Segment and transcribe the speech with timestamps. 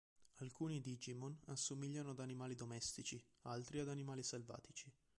[0.39, 4.91] Alcuni Digimon assomigliano ad animali domestici, altri ad animali selvatici.